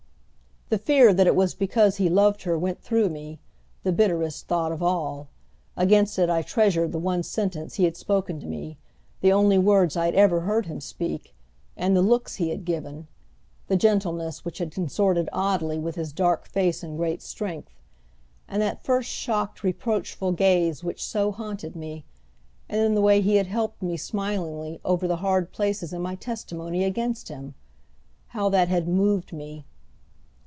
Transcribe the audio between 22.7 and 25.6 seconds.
then the way he had helped me, smilingly, over the hard